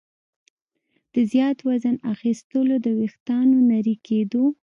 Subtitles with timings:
[1.13, 4.43] د زیات وزن اخیستلو، د ویښتانو نري کېدو